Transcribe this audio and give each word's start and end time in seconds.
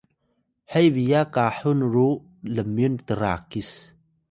he 0.71 0.81
biyak 0.95 1.27
kahung 1.35 1.81
ru 1.93 2.09
lmyun 2.55 2.95
trakis 3.07 3.69